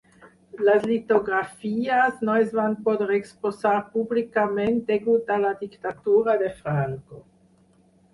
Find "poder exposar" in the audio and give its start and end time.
2.87-3.73